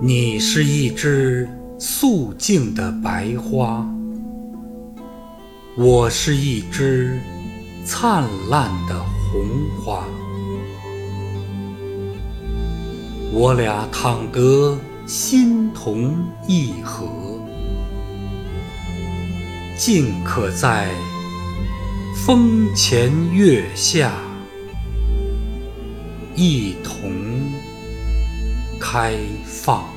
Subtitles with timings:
[0.00, 3.88] 你是一枝素净的白花
[5.76, 7.18] 我是一枝
[7.84, 9.42] 灿烂的红
[9.82, 10.04] 花。
[13.32, 16.14] 我俩躺得心同
[16.46, 17.08] 意合
[19.76, 20.88] 尽可在
[22.14, 24.12] 风前月下
[26.36, 27.12] 一同
[28.80, 29.93] 开放。